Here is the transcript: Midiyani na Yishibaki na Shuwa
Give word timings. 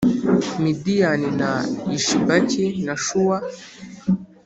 Midiyani 0.63 1.29
na 1.39 1.51
Yishibaki 1.91 2.65
na 2.85 2.95
Shuwa 3.03 3.37